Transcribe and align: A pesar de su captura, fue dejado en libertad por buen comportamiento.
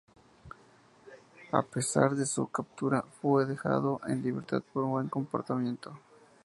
A 1.51 1.61
pesar 1.61 2.15
de 2.15 2.25
su 2.25 2.47
captura, 2.47 3.03
fue 3.21 3.45
dejado 3.45 4.01
en 4.07 4.23
libertad 4.23 4.63
por 4.73 4.85
buen 4.85 5.09
comportamiento. 5.09 5.93